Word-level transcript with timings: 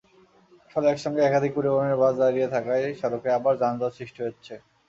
ফলে 0.71 0.87
একসঙ্গে 0.89 1.21
একাধিক 1.23 1.51
পরিবহনের 1.55 1.99
বাস 2.01 2.13
দাঁড়িয়ে 2.21 2.51
থাকায় 2.53 2.85
সড়কে 3.01 3.29
আবার 3.37 3.53
যানজট 3.61 3.91
সৃষ্টি 3.97 4.19
হচ্ছে। 4.25 4.53